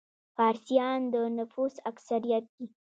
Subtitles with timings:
[0.35, 2.65] فارسیان د نفوس اکثریت دي.